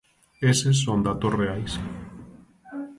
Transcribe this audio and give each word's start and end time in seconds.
Eses 0.51 0.77
son 0.85 0.99
datos 1.07 1.33
reais. 1.41 1.73